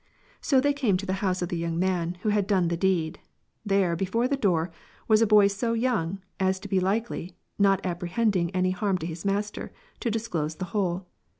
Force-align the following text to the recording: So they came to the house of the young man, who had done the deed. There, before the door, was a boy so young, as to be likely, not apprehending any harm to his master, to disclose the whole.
So 0.41 0.59
they 0.59 0.73
came 0.73 0.97
to 0.97 1.05
the 1.05 1.13
house 1.21 1.43
of 1.43 1.49
the 1.49 1.57
young 1.59 1.77
man, 1.77 2.15
who 2.23 2.29
had 2.29 2.47
done 2.47 2.69
the 2.69 2.75
deed. 2.75 3.19
There, 3.63 3.95
before 3.95 4.27
the 4.27 4.35
door, 4.35 4.71
was 5.07 5.21
a 5.21 5.27
boy 5.27 5.45
so 5.45 5.73
young, 5.73 6.23
as 6.39 6.59
to 6.61 6.67
be 6.67 6.79
likely, 6.79 7.33
not 7.59 7.85
apprehending 7.85 8.49
any 8.49 8.71
harm 8.71 8.97
to 8.97 9.05
his 9.05 9.25
master, 9.25 9.71
to 9.99 10.09
disclose 10.09 10.55
the 10.55 10.65
whole. 10.73 11.05